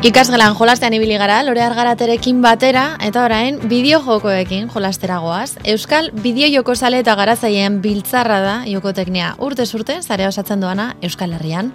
Ikasgelan 0.00 0.54
jolastean 0.56 0.94
ibili 0.96 1.18
gara, 1.20 1.42
lore 1.44 1.60
argaraterekin 1.60 2.38
batera, 2.40 2.94
eta 3.04 3.20
orain, 3.20 3.58
bideo 3.68 3.98
jokoekin 4.00 4.70
jolasteragoaz. 4.72 5.58
Euskal 5.68 6.08
bideo 6.24 6.48
joko 6.48 6.72
sale 6.74 7.02
eta 7.04 7.12
garazaien 7.18 7.82
biltzarra 7.84 8.38
da 8.40 8.54
jokoteknia 8.64 9.34
urte 9.44 9.68
urte 9.76 9.98
zare 10.00 10.24
osatzen 10.26 10.64
doana 10.64 10.94
Euskal 11.02 11.36
Herrian. 11.36 11.74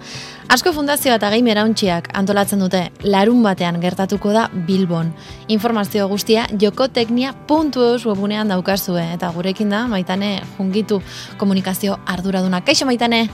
Asko 0.50 0.74
fundazioa 0.74 1.20
eta 1.20 1.30
gaimera 1.30 1.62
untxiak 1.70 2.10
antolatzen 2.18 2.58
dute, 2.58 2.90
larun 3.04 3.46
batean 3.46 3.78
gertatuko 3.80 4.34
da 4.34 4.50
Bilbon. 4.66 5.14
Informazio 5.46 6.08
guztia 6.08 6.48
jokoteknia.eus 6.50 8.06
webunean 8.10 8.48
daukazue, 8.50 9.06
eta 9.14 9.30
gurekin 9.30 9.70
da, 9.70 9.86
maitane, 9.86 10.40
jungitu 10.58 11.00
komunikazio 11.38 12.00
arduraduna. 12.04 12.64
Kaixo, 12.66 12.90
maitane? 12.90 13.28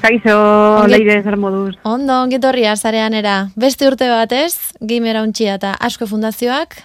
Kaixo, 0.00 0.86
leire 0.86 1.22
zer 1.22 1.36
moduz. 1.40 1.74
Ondo, 1.84 2.20
ongitorria 2.22 2.76
zarean 2.76 3.14
era. 3.14 3.36
Beste 3.56 3.88
urte 3.88 4.08
batez, 4.10 4.72
gimera 4.80 5.22
untxia 5.26 5.56
eta 5.58 5.74
asko 5.88 6.06
fundazioak, 6.10 6.76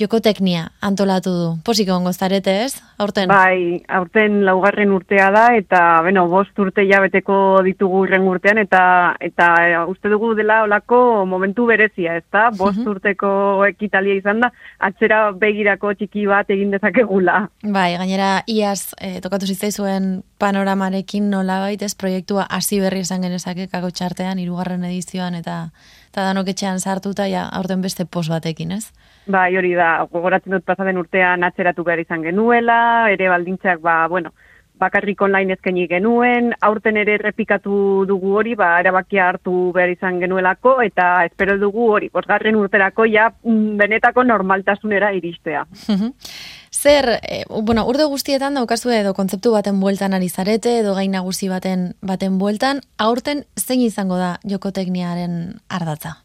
jokoteknia 0.00 0.68
antolatu 0.80 1.30
du. 1.30 1.48
Posik 1.64 1.88
egon 1.88 2.06
goztarete 2.08 2.54
ez, 2.64 2.72
aurten? 3.02 3.28
Bai, 3.30 3.82
aurten 3.92 4.40
laugarren 4.46 4.92
urtea 4.94 5.28
da, 5.34 5.44
eta, 5.58 5.82
bueno, 6.02 6.24
bost 6.32 6.58
urte 6.58 6.84
jabeteko 6.88 7.36
ditugu 7.66 8.02
urren 8.06 8.26
urtean, 8.28 8.58
eta 8.62 8.82
eta 9.20 9.48
e, 9.66 9.76
uste 9.92 10.10
dugu 10.12 10.32
dela 10.38 10.62
olako 10.66 11.24
momentu 11.28 11.66
berezia, 11.68 12.16
ez 12.20 12.26
da? 12.32 12.48
Bost 12.56 12.82
urteko 12.86 13.32
ekitalia 13.68 14.18
izan 14.18 14.42
da, 14.44 14.52
atzera 14.80 15.24
begirako 15.38 15.94
txiki 15.98 16.26
bat 16.30 16.50
egin 16.50 16.72
dezakegula. 16.74 17.46
Bai, 17.62 17.92
gainera, 18.00 18.34
iaz, 18.46 18.94
e, 19.00 19.18
tokatu 19.24 19.46
zitzaizuen 19.46 20.22
panoramarekin 20.42 21.30
nola 21.30 21.60
baitez, 21.62 21.94
proiektua 21.94 22.48
hasi 22.50 22.80
berri 22.82 23.04
esan 23.06 23.22
genezake 23.22 23.68
kago 23.70 23.92
txartean, 23.92 24.40
irugarren 24.42 24.84
edizioan, 24.88 25.36
eta 25.38 25.66
eta 26.12 26.26
danok 26.26 26.50
etxean 26.52 26.76
sartuta, 26.76 27.24
ja, 27.24 27.46
aurten 27.56 27.80
beste 27.80 28.04
pos 28.04 28.26
batekin, 28.28 28.74
ez? 28.76 28.90
Bai, 29.32 29.54
hori 29.56 29.70
da, 29.78 29.91
gogoratzen 30.12 30.56
dut 30.56 30.64
pasaden 30.64 30.98
urtean 31.00 31.44
atzeratu 31.44 31.84
behar 31.84 32.02
izan 32.02 32.24
genuela, 32.26 33.10
ere 33.12 33.28
baldintzak, 33.32 33.80
ba, 33.84 34.06
bueno, 34.08 34.32
bakarrik 34.82 35.20
online 35.22 35.56
ezkeni 35.56 35.86
genuen, 35.90 36.50
aurten 36.66 36.98
ere 37.00 37.18
repikatu 37.20 38.04
dugu 38.08 38.34
hori, 38.40 38.56
ba, 38.58 38.74
erabakia 38.82 39.28
hartu 39.30 39.70
behar 39.76 39.92
izan 39.94 40.18
genuelako, 40.22 40.78
eta 40.86 41.24
espero 41.28 41.58
dugu 41.60 41.86
hori, 41.96 42.10
bosgarren 42.14 42.58
urterako 42.58 43.06
ja 43.10 43.28
mm, 43.30 43.76
benetako 43.78 44.24
normaltasunera 44.26 45.12
iristea. 45.18 45.66
Zer, 46.72 47.08
e, 47.22 47.44
bueno, 47.62 47.84
urde 47.86 48.08
guztietan 48.10 48.58
daukazu 48.58 48.90
edo 48.96 49.14
kontzeptu 49.14 49.52
baten 49.54 49.78
bueltan 49.80 50.16
ari 50.18 50.28
zarete, 50.28 50.78
edo 50.80 50.96
gain 50.98 51.14
nagusi 51.14 51.50
baten, 51.52 51.92
baten 52.00 52.40
bueltan, 52.40 52.82
aurten 52.98 53.44
zein 53.60 53.84
izango 53.86 54.18
da 54.18 54.34
jokotekniaren 54.48 55.60
ardatza? 55.68 56.16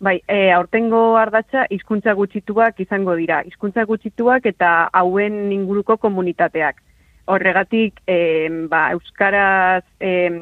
Bai, 0.00 0.22
e, 0.26 0.50
aurtengo 0.56 1.18
ardatza 1.20 1.66
hizkuntza 1.68 2.14
gutxituak 2.16 2.78
izango 2.80 3.12
dira. 3.18 3.42
Hizkuntza 3.44 3.84
gutxituak 3.84 4.46
eta 4.48 4.70
hauen 4.96 5.52
inguruko 5.52 5.98
komunitateak. 6.00 6.80
Horregatik, 7.28 8.00
e, 8.08 8.48
ba, 8.72 8.86
euskaraz, 8.96 9.84
e, 10.00 10.40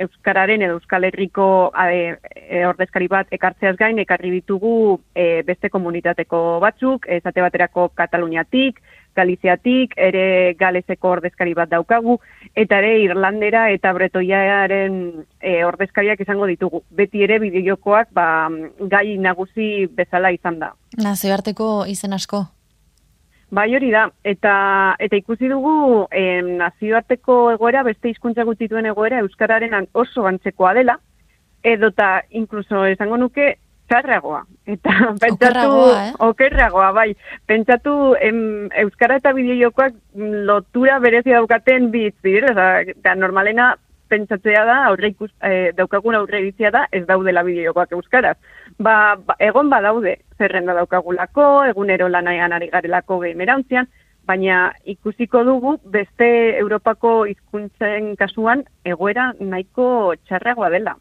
euskararen 0.00 0.62
edo 0.62 0.78
euskal 0.78 1.04
herriko 1.08 1.46
e, 1.82 2.62
ordezkari 2.68 3.08
bat 3.10 3.34
ekartzeaz 3.34 3.74
gain 3.76 3.98
ekarri 3.98 4.30
ditugu 4.38 5.00
e, 5.12 5.42
beste 5.42 5.68
komunitateko 5.74 6.60
batzuk, 6.62 7.10
esate 7.18 7.42
baterako 7.44 7.90
Kataluniatik, 7.98 8.78
Galiziatik, 9.16 9.94
ere 9.96 10.54
galezeko 10.58 11.10
ordezkari 11.16 11.54
bat 11.54 11.70
daukagu, 11.70 12.18
eta 12.54 12.78
ere 12.78 12.92
Irlandera 13.02 13.68
eta 13.74 13.92
Bretoiaren 13.96 15.00
e, 15.40 15.64
ordezkariak 15.64 16.20
izango 16.20 16.46
ditugu. 16.50 16.82
Beti 16.90 17.24
ere 17.26 17.40
bideojokoak 17.42 18.14
ba, 18.16 18.48
gai 18.92 19.18
nagusi 19.18 19.86
bezala 19.86 20.32
izan 20.36 20.58
da. 20.62 20.72
Nazioarteko 21.02 21.84
izen 21.88 22.16
asko? 22.16 22.44
Bai 23.50 23.66
hori 23.74 23.90
da, 23.90 24.04
eta, 24.22 24.54
eta 25.02 25.18
ikusi 25.18 25.48
dugu 25.50 26.06
em, 26.14 26.52
nazioarteko 26.60 27.38
egoera, 27.56 27.82
beste 27.82 28.12
hizkuntza 28.12 28.44
gutituen 28.46 28.86
egoera, 28.86 29.18
Euskararen 29.24 29.74
oso 29.92 30.26
antzekoa 30.30 30.74
dela, 30.78 31.00
edota 31.66 32.22
inkluso 32.30 32.84
esango 32.86 33.16
nuke 33.16 33.56
txarragoa. 33.90 34.44
Eta 34.70 34.94
pentsatu, 35.22 35.84
eh? 35.96 36.08
okerragoa, 36.30 36.90
bai. 36.96 37.10
Pentsatu, 37.50 38.14
em, 38.20 38.40
Euskara 38.84 39.18
eta 39.20 39.34
bideojokoak 39.36 39.98
lotura 40.48 40.98
berezia 41.02 41.40
daukaten 41.40 41.90
bitz, 41.94 42.16
bidez, 42.22 42.56
eta 42.94 43.14
normalena 43.18 43.74
pentsatzea 44.10 44.64
da, 44.66 44.76
aurre 44.88 45.12
ikus, 45.12 45.30
eh, 45.46 45.70
daukagun 45.76 46.16
aurre 46.18 46.42
da, 46.58 46.86
ez 46.90 47.04
daudela 47.06 47.42
bideojokoak 47.46 47.92
Euskaraz. 47.98 48.36
Ba, 48.78 49.16
ba, 49.16 49.36
egon 49.38 49.70
badaude, 49.70 50.16
zerrenda 50.38 50.74
daukagulako, 50.74 51.64
egunero 51.70 52.08
lanaian 52.08 52.52
ari 52.52 52.70
garelako 52.72 53.20
gehimerantzian, 53.20 53.88
baina 54.30 54.58
ikusiko 54.94 55.42
dugu 55.46 55.74
beste 55.96 56.28
Europako 56.60 57.24
hizkuntzen 57.30 58.12
kasuan 58.20 58.62
egoera 58.86 59.30
nahiko 59.40 60.14
txarragoa 60.28 60.70
dela. 60.74 60.94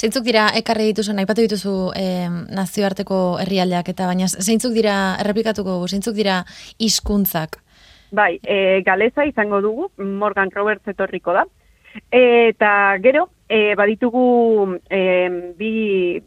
Zeintzuk 0.00 0.24
dira 0.24 0.48
ekarri 0.60 0.88
dituzu, 0.92 1.16
aipatu 1.24 1.44
dituzu 1.44 1.74
eh, 2.00 2.30
nazioarteko 2.60 3.20
herrialdeak 3.44 3.92
eta 3.94 4.08
baina 4.10 4.30
zeintzuk 4.32 4.72
dira 4.76 4.96
errepikatuko 5.24 5.76
dugu, 5.76 5.90
zeintzuk 5.92 6.16
dira 6.16 6.40
hizkuntzak? 6.78 7.60
Bai, 8.14 8.38
e, 8.42 8.82
galeza 8.86 9.24
izango 9.26 9.60
dugu, 9.60 9.90
Morgan 9.98 10.52
Roberts 10.54 10.88
etorriko 10.92 11.34
da. 11.34 11.44
Eta 12.14 12.70
gero, 13.02 13.28
e, 13.48 13.74
baditugu 13.78 14.24
e, 14.88 15.00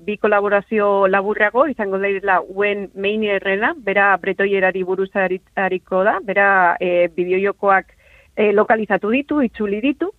bi, 0.08 0.16
kolaborazio 0.18 1.08
laburrago, 1.12 1.66
izango 1.68 2.00
dairela 2.00 2.40
uen 2.42 2.88
main 2.96 3.26
errena, 3.28 3.74
bera 3.90 4.14
bretoierari 4.22 4.84
buruzariko 4.88 6.04
da, 6.08 6.18
bera 6.24 6.50
e, 6.80 7.10
bideojokoak 7.16 7.92
e, 8.36 8.54
lokalizatu 8.56 9.12
ditu, 9.12 9.42
itzuli 9.44 9.82
ditu, 9.84 10.14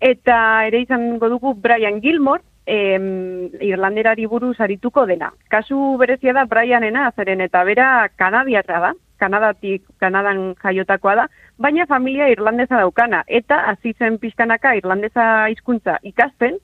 eta 0.00 0.38
ere 0.70 0.82
izango 0.86 1.28
dugu 1.28 1.54
Brian 1.60 2.00
Gilmore, 2.00 2.42
em, 2.64 3.50
irlanderari 3.60 4.26
buruz 4.30 4.56
arituko 4.60 5.04
dena. 5.06 5.32
Kasu 5.52 5.96
berezia 6.00 6.32
da 6.32 6.46
Brianena, 6.48 7.10
zeren 7.16 7.44
eta 7.44 7.64
bera 7.68 7.88
kanadiarra 8.16 8.84
da, 8.88 8.92
Kanadatik, 9.22 9.84
Kanadan 10.02 10.56
jaiotakoa 10.58 11.12
da, 11.14 11.28
baina 11.62 11.84
familia 11.86 12.26
irlandesa 12.32 12.80
daukana, 12.80 13.20
eta 13.28 13.60
hasi 13.70 13.92
zen 13.94 14.16
pizkanaka 14.18 14.72
irlandesa 14.74 15.26
hizkuntza 15.52 16.00
ikasten, 16.02 16.56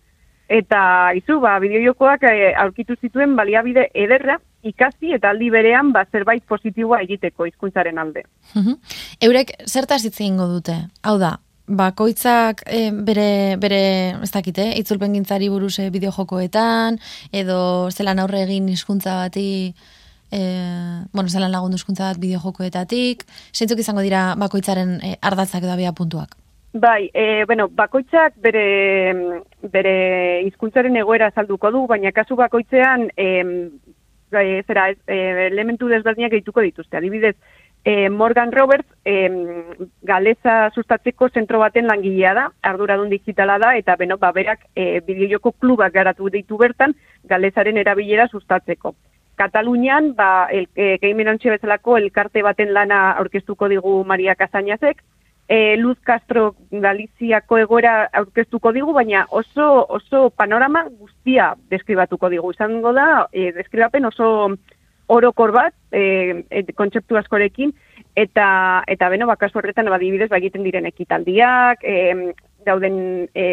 eta 0.48 1.12
izu, 1.18 1.38
ba, 1.44 1.58
bideojokoak 1.60 2.24
e, 2.28 2.52
aurkitu 2.64 2.96
zituen 3.00 3.36
baliabide 3.36 3.90
ederra, 3.94 4.38
ikasi 4.66 5.12
eta 5.14 5.30
aldi 5.30 5.50
berean 5.52 5.92
ba, 5.92 6.04
zerbait 6.10 6.42
positiboa 6.48 7.02
egiteko 7.04 7.46
hizkuntzaren 7.46 7.98
alde. 8.00 8.24
Eurek 9.20 9.52
zertaz 9.66 10.02
hitz 10.04 10.16
egingo 10.20 10.48
dute? 10.50 10.78
Hau 11.02 11.18
da, 11.20 11.36
bakoitzak 11.68 12.64
e, 12.66 12.88
bere, 12.90 13.56
bere, 13.60 13.82
ez 14.24 14.32
dakite, 14.32 14.70
itzulpen 14.80 15.14
gintzari 15.18 15.50
buruz 15.52 15.76
eh, 15.78 15.90
bideojokoetan, 15.94 16.98
edo 17.32 17.60
zelan 17.92 18.24
aurre 18.24 18.42
egin 18.48 18.68
hizkuntza 18.72 19.20
bati 19.20 19.48
e, 20.32 20.40
bueno, 21.12 21.28
zelan 21.28 21.52
lagundu 21.52 21.76
eskuntza 21.76 22.08
bat 22.08 22.20
bideojokoetatik, 22.24 23.24
zeintzuk 23.52 23.84
izango 23.84 24.04
dira 24.04 24.32
bakoitzaren 24.40 24.98
e, 25.04 25.16
ardatzak 25.20 25.68
abia 25.68 25.92
puntuak? 25.92 26.36
Bai, 26.72 27.10
e, 27.14 27.44
bueno, 27.46 27.68
bakoitzak 27.68 28.34
bere, 28.44 29.42
bere 29.72 30.42
hizkuntzaren 30.44 30.96
egoera 31.00 31.30
salduko 31.30 31.70
du, 31.72 31.86
baina 31.88 32.12
kasu 32.12 32.36
bakoitzean 32.36 33.08
e, 33.16 33.28
zera, 34.30 34.90
e, 34.92 35.16
elementu 35.46 35.88
desberdinak 35.88 36.36
egituko 36.36 36.60
dituzte. 36.60 36.98
Adibidez, 36.98 37.36
e, 37.84 38.10
Morgan 38.10 38.52
Roberts 38.52 38.88
e, 39.04 39.16
galeza 40.02 40.70
sustatzeko 40.74 41.30
zentro 41.30 41.58
baten 41.58 41.86
langilea 41.88 42.34
da, 42.34 42.46
arduradun 42.60 43.08
digitala 43.08 43.58
da, 43.58 43.74
eta 43.80 43.96
beno, 43.96 44.18
baberak 44.18 44.66
e, 44.76 45.00
bideojoko 45.00 45.52
klubak 45.52 45.94
garatu 45.94 46.28
ditu 46.28 46.58
bertan 46.58 46.92
galezaren 47.24 47.78
erabilera 47.80 48.28
sustatzeko. 48.28 48.94
Katalunian, 49.36 50.12
ba, 50.18 50.48
el, 50.52 50.68
e, 50.76 50.98
bezalako 51.00 51.96
elkarte 51.96 52.42
baten 52.42 52.74
lana 52.74 53.12
aurkeztuko 53.12 53.68
digu 53.68 54.04
Maria 54.04 54.34
Kazainazek, 54.34 55.02
e, 55.48 55.76
Luz 55.78 55.98
Castro 56.04 56.54
Galiziako 56.70 57.58
egoera 57.58 57.94
aurkeztuko 58.20 58.72
digu, 58.76 58.92
baina 58.92 59.24
oso, 59.30 59.86
oso 59.88 60.28
panorama 60.30 60.84
guztia 60.90 61.54
deskribatuko 61.72 62.28
digu. 62.28 62.52
Izango 62.52 62.92
da, 62.92 63.08
e, 63.32 63.50
deskribapen 63.56 64.04
oso 64.04 64.28
orokor 65.08 65.54
bat, 65.56 65.74
e, 65.90 66.44
e, 66.52 66.64
kontzeptu 66.76 67.16
askorekin, 67.16 67.72
eta, 68.14 68.48
eta 68.86 69.08
beno, 69.08 69.26
bakasu 69.30 69.58
horretan, 69.58 69.88
badibidez, 69.88 70.28
ba, 70.28 70.36
egiten 70.36 70.66
diren 70.68 70.86
ekitaldiak, 70.90 71.80
e, 71.82 72.34
dauden 72.68 72.98
e, 73.34 73.46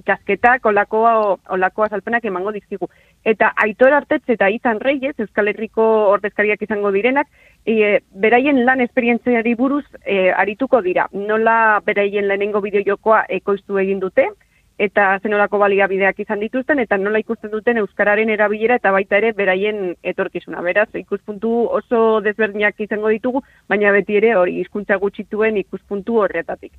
ikasketak 0.00 0.66
olakoa 0.70 1.12
olakoa 1.56 1.90
salpenak 1.90 2.24
emango 2.24 2.54
dizkigu. 2.54 2.88
Eta 3.26 3.52
Aitor 3.66 3.96
Artetxe 3.96 4.36
eta 4.36 4.48
Izan 4.54 4.80
Reyes, 4.80 5.14
Euskal 5.18 5.50
Herriko 5.52 5.84
ordezkariak 6.14 6.62
izango 6.62 6.92
direnak, 6.94 7.28
e, 7.66 7.98
beraien 8.14 8.62
lan 8.64 8.80
esperientziari 8.86 9.54
buruz 9.58 9.84
e, 10.04 10.30
arituko 10.30 10.82
dira. 10.82 11.08
Nola 11.12 11.82
beraien 11.86 12.28
lehenengo 12.30 12.62
bideojokoa 12.64 13.24
ekoiztu 13.40 13.82
egin 13.82 14.00
dute, 14.00 14.30
eta 14.78 15.18
zenolako 15.22 15.58
baliabideak 15.58 16.18
izan 16.20 16.40
dituzten, 16.44 16.80
eta 16.82 16.98
nola 17.00 17.20
ikusten 17.22 17.50
duten 17.52 17.80
Euskararen 17.80 18.30
erabilera 18.32 18.76
eta 18.76 18.92
baita 18.92 19.16
ere 19.16 19.32
beraien 19.36 19.94
etorkizuna. 20.04 20.60
Beraz, 20.62 20.88
ikuspuntu 21.00 21.52
oso 21.78 22.20
desberdinak 22.24 22.80
izango 22.84 23.12
ditugu, 23.12 23.42
baina 23.68 23.92
beti 23.96 24.18
ere 24.20 24.34
hori 24.36 24.60
hizkuntza 24.60 25.00
gutxituen 25.00 25.56
ikuspuntu 25.62 26.20
horretatik. 26.24 26.74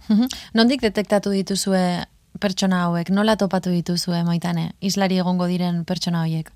Nondik 0.53 0.85
detektatu 0.85 1.33
dituzue 1.33 1.81
pertsona 2.41 2.83
hauek? 2.85 3.09
Nola 3.09 3.35
topatu 3.35 3.73
dituzue 3.73 4.21
maitane? 4.27 4.71
Islari 4.79 5.17
egongo 5.17 5.49
diren 5.49 5.83
pertsona 5.89 6.25
hauek? 6.25 6.53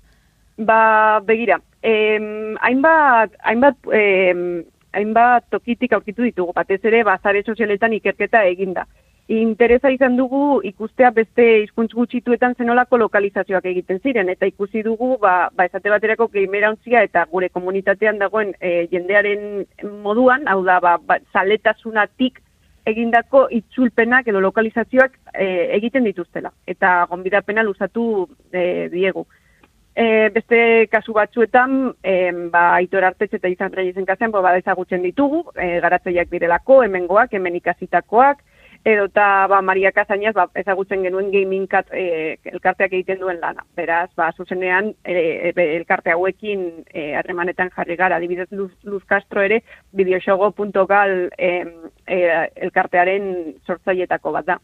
Ba, 0.62 1.18
begira, 1.26 1.58
em, 1.82 2.54
hainbat, 2.60 3.34
hainbat, 3.42 3.78
em, 3.90 4.62
hainbat 4.92 5.48
tokitik 5.50 5.92
aurkitu 5.96 6.22
ditugu, 6.22 6.52
batez 6.54 6.78
ere, 6.84 7.02
bazare 7.02 7.42
sozialetan 7.42 7.94
ikerketa 7.98 8.44
eginda 8.46 8.86
interesa 9.28 9.90
izan 9.90 10.16
dugu 10.16 10.60
ikustea 10.66 11.10
beste 11.14 11.44
hizkuntz 11.62 11.92
gutxituetan 11.94 12.54
zenolako 12.58 12.98
lokalizazioak 12.98 13.64
egiten 13.70 14.00
ziren. 14.02 14.28
Eta 14.28 14.46
ikusi 14.46 14.82
dugu 14.82 15.16
ba, 15.22 15.48
ba 15.54 15.66
esate 15.68 15.90
baterako 15.90 16.28
geimerantzia 16.32 17.02
eta 17.06 17.24
gure 17.30 17.48
komunitatean 17.48 18.18
dagoen 18.18 18.54
e, 18.60 18.88
jendearen 18.90 19.66
moduan, 20.02 20.48
hau 20.48 20.62
da 20.64 20.80
ba, 20.80 20.96
ba 20.98 21.18
zaletasunatik 21.32 22.40
egindako 22.86 23.46
itzulpenak 23.54 24.26
edo 24.28 24.40
lokalizazioak 24.40 25.14
e, 25.34 25.46
egiten 25.78 26.04
dituztela. 26.04 26.50
Eta 26.66 27.06
gonbidapena 27.10 27.62
luzatu 27.62 28.26
e, 28.50 28.88
diegu. 28.90 29.26
E, 29.94 30.30
beste 30.32 30.88
kasu 30.90 31.12
batzuetan, 31.12 31.92
e, 32.02 32.32
ba, 32.50 32.72
aitor 32.80 33.04
artetxe 33.04 33.36
eta 33.38 33.50
izan 33.52 33.74
reizen 33.76 34.06
kasean, 34.08 34.32
ba, 34.32 34.56
ezagutzen 34.56 35.02
ditugu, 35.04 35.44
e, 35.54 35.78
garatzeiak 35.84 36.30
direlako, 36.32 36.80
hemengoak, 36.82 37.34
hemen 37.36 37.58
ikasitakoak, 37.60 38.40
edo 38.84 39.04
eta 39.06 39.46
ba, 39.46 39.60
Maria 39.62 39.92
Kazainaz 39.92 40.34
ba, 40.34 40.48
ezagutzen 40.58 41.04
genuen 41.06 41.30
gaming 41.30 41.68
kat, 41.70 41.90
e, 41.94 42.36
elkarteak 42.52 42.92
egiten 42.92 43.20
duen 43.22 43.38
lana. 43.40 43.64
Beraz, 43.78 44.10
ba, 44.18 44.32
zuzenean 44.36 44.92
e, 45.04 45.14
e, 45.52 45.66
elkarte 45.76 46.14
hauekin 46.14 46.84
e, 46.90 47.12
harremanetan 47.18 47.70
jarri 47.76 47.96
gara, 47.96 48.18
adibidez 48.18 48.48
Luz, 48.50 48.72
Luz 48.82 49.02
Castro 49.06 49.42
ere 49.42 49.62
bideoxogo.gal 49.92 51.16
e, 51.38 51.52
e, 52.06 52.18
elkartearen 52.66 53.32
sortzaietako 53.66 54.34
bat 54.38 54.50
da. 54.50 54.58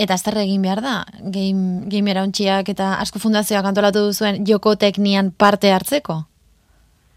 Eta 0.00 0.16
zer 0.16 0.38
egin 0.40 0.62
behar 0.64 0.80
da, 0.80 1.04
game, 1.20 1.84
gamera 1.90 2.24
eta 2.24 2.94
asko 3.00 3.18
fundazioak 3.18 3.66
antolatu 3.66 4.06
duzuen 4.06 4.46
joko 4.46 4.76
teknian 4.76 5.30
parte 5.30 5.72
hartzeko? 5.72 6.29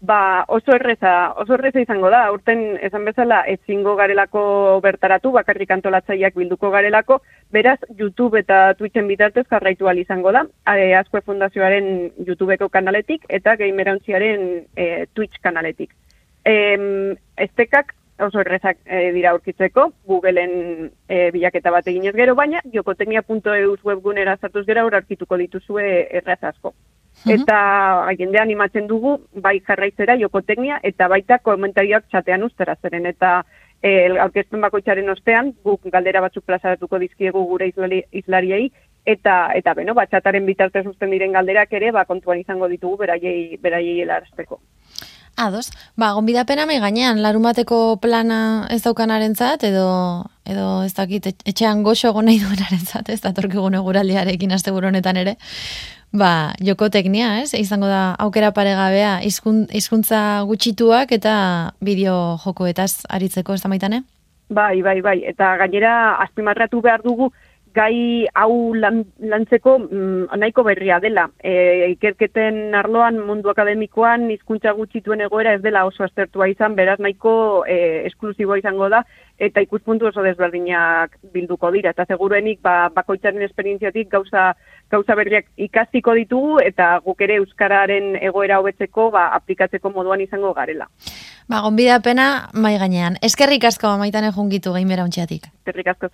Ba, 0.04 0.44
oso 0.48 0.74
erreza, 0.74 1.32
oso 1.32 1.54
erreza 1.54 1.80
izango 1.80 2.10
da, 2.12 2.26
urten 2.34 2.58
esan 2.84 3.06
bezala 3.08 3.38
ezingo 3.48 3.94
garelako 3.96 4.42
bertaratu, 4.84 5.30
bakarrik 5.32 5.70
antolatzaileak 5.72 6.34
bilduko 6.36 6.68
garelako, 6.74 7.22
beraz 7.56 7.78
YouTube 7.96 8.36
eta 8.42 8.74
Twitchen 8.76 9.08
bitartez 9.08 9.46
jarraitu 9.48 9.88
izango 9.96 10.30
da, 10.30 10.42
e, 10.74 10.92
Azkue 10.94 11.22
Fundazioaren 11.22 12.12
YouTubeko 12.26 12.68
kanaletik 12.68 13.24
eta 13.30 13.56
Gamerauntziaren 13.56 14.66
e, 14.76 15.06
Twitch 15.14 15.40
kanaletik. 15.40 15.94
E, 16.44 16.54
estekak 17.38 17.94
oso 18.20 18.40
errezak 18.40 18.76
e, 18.84 19.10
dira 19.12 19.30
aurkitzeko, 19.30 19.90
Googleen 20.04 20.90
e, 21.08 21.30
bilaketa 21.30 21.70
bat 21.70 21.88
eginez 21.88 22.12
gero, 22.14 22.34
baina 22.34 22.60
jokotecnia.eus 22.74 23.80
webgunera 23.82 24.36
zartuz 24.36 24.66
gero 24.66 24.84
aurkituko 24.84 25.40
dituzue 25.46 26.10
errazazko. 26.20 26.74
Eta 27.30 27.58
jende 28.18 28.40
animatzen 28.40 28.86
dugu, 28.86 29.18
bai 29.32 29.60
jarraitzera 29.66 30.16
joko 30.20 30.42
teknia, 30.42 30.78
eta 30.82 31.08
baita 31.08 31.38
komentarioak 31.38 32.08
txatean 32.10 32.44
ustera 32.44 32.76
zeren. 32.82 33.06
Eta 33.06 33.42
e, 33.82 34.10
aurkezpen 34.20 34.64
bakoitzaren 34.64 35.08
ostean, 35.10 35.52
guk 35.64 35.88
galdera 35.92 36.22
batzuk 36.24 36.44
plazaratuko 36.48 37.00
dizkiegu 37.02 37.44
gure 37.48 37.70
izlariei, 38.12 38.68
eta, 39.04 39.38
eta 39.56 39.74
beno, 39.76 39.94
batxataren 39.96 40.46
bitartez 40.46 40.86
usten 40.88 41.12
diren 41.12 41.34
galderak 41.36 41.72
ere, 41.76 41.92
ba, 41.92 42.06
kontuan 42.08 42.40
izango 42.40 42.68
ditugu 42.72 43.02
beraiei, 43.04 43.58
beraiei 43.62 44.00
helarazteko. 44.02 44.60
Ados, 45.36 45.72
ba, 45.98 46.12
gonbidapena 46.14 46.64
mai 46.66 46.78
gainean, 46.78 47.18
larumateko 47.22 47.98
plana 48.00 48.68
ez 48.70 48.84
daukanaren 48.84 49.34
zat, 49.34 49.64
edo, 49.66 49.88
edo 50.46 50.84
ez 50.86 50.92
dakit, 50.94 51.26
etxean 51.42 51.82
goxo 51.82 52.12
egon 52.12 52.30
nahi 52.30 52.38
duenaren 52.38 52.84
zat, 52.86 53.10
ez 53.10 53.18
da 53.20 53.32
torkigune 53.34 53.80
guraldiarekin 53.82 54.54
azte 54.54 54.70
honetan 54.70 55.18
ere, 55.18 55.34
Ba, 56.14 56.54
joko 56.62 56.86
teknia, 56.94 57.40
ez? 57.42 57.56
Izango 57.58 57.88
da 57.90 58.14
aukera 58.22 58.52
paregabea 58.54 59.16
hizkuntza 59.26 60.20
gutxituak 60.46 61.10
eta 61.16 61.34
bideo 61.82 62.36
jokoetaz 62.44 63.02
aritzeko, 63.10 63.56
ez 63.56 63.64
da 63.64 63.70
maitane? 63.72 64.04
Bai, 64.54 64.78
bai, 64.86 65.00
bai. 65.02 65.16
Eta 65.26 65.56
gainera 65.58 66.14
azpimarratu 66.22 66.78
behar 66.84 67.02
dugu 67.02 67.32
gai 67.74 68.26
hau 68.38 68.74
lan, 68.74 69.02
lantzeko 69.18 69.76
mm, 69.82 70.38
nahiko 70.38 70.62
berria 70.66 71.00
dela. 71.02 71.26
E, 71.42 71.90
ikerketen 71.96 72.74
arloan 72.78 73.18
mundu 73.26 73.50
akademikoan 73.50 74.28
hizkuntza 74.30 74.72
gutxituen 74.78 75.24
egoera 75.26 75.56
ez 75.58 75.62
dela 75.62 75.84
oso 75.88 76.06
aztertua 76.06 76.48
izan, 76.52 76.76
beraz 76.78 77.00
nahiko 77.02 77.64
e, 77.66 78.06
esklusiboa 78.10 78.60
izango 78.62 78.88
da 78.92 79.02
eta 79.38 79.62
ikuspuntu 79.64 80.06
oso 80.06 80.22
desberdinak 80.22 81.18
bilduko 81.34 81.70
dira. 81.74 81.90
Eta 81.90 82.06
seguruenik 82.06 82.60
ba, 82.62 82.88
bakoitzaren 82.94 83.42
esperientziatik 83.42 84.10
gauza, 84.12 84.52
gauza 84.90 85.16
berriak 85.18 85.50
ikastiko 85.56 86.14
ditugu 86.14 86.60
eta 86.62 86.98
guk 87.04 87.20
ere 87.26 87.40
Euskararen 87.42 88.14
egoera 88.22 88.60
hobetzeko 88.62 89.10
ba, 89.14 89.28
aplikatzeko 89.40 89.90
moduan 89.90 90.22
izango 90.22 90.54
garela. 90.54 90.86
Ba, 91.48 91.60
gonbida 91.60 91.98
pena 92.00 92.48
mai 92.54 92.76
gainean. 92.80 93.18
Eskerrik 93.22 93.66
asko 93.68 93.90
maitan 94.00 94.24
ejungitu 94.30 94.72
gainbera 94.72 95.04
untxeatik. 95.04 95.50
Eskerrik 95.60 95.90
asko 95.92 96.08